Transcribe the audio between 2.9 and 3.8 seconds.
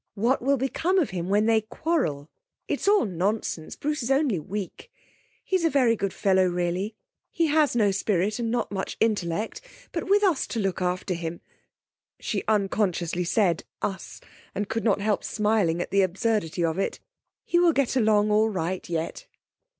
nonsense.